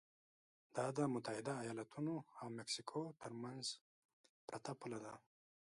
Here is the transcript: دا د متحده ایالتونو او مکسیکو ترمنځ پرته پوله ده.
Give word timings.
دا 0.75 0.85
د 0.97 0.99
متحده 1.13 1.53
ایالتونو 1.63 2.13
او 2.39 2.45
مکسیکو 2.57 3.01
ترمنځ 3.21 3.65
پرته 4.47 4.71
پوله 4.79 4.99
ده. 5.05 5.13